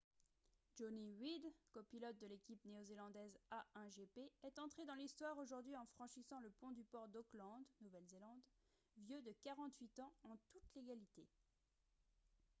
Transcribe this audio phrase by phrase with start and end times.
[0.75, 6.49] jonny reid copilote de l’équipe néo-zélandaise a1gp est entré dans l’histoire aujourd’hui en franchissant le
[6.49, 8.41] pont du port d’auckland nouvelle-zélande
[8.97, 11.27] vieux de 48 ans en toute légalité